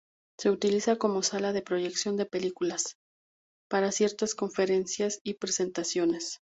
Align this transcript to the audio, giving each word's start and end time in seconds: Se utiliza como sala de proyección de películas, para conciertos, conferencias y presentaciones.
Se 0.39 0.49
utiliza 0.49 0.95
como 0.95 1.21
sala 1.21 1.53
de 1.53 1.61
proyección 1.61 2.17
de 2.17 2.25
películas, 2.25 2.95
para 3.69 3.89
conciertos, 3.89 4.33
conferencias 4.33 5.19
y 5.23 5.35
presentaciones. 5.35 6.39